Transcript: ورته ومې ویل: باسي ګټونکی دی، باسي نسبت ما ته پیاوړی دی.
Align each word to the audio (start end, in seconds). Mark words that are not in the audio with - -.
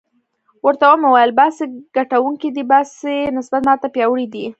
ورته 0.65 0.85
ومې 0.89 1.09
ویل: 1.11 1.31
باسي 1.39 1.65
ګټونکی 1.95 2.49
دی، 2.55 2.63
باسي 2.71 3.15
نسبت 3.37 3.61
ما 3.67 3.73
ته 3.81 3.87
پیاوړی 3.95 4.27
دی. 4.33 4.43